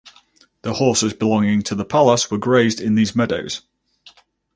[0.63, 3.61] The horses belonging to the palace were grazed in these meadows.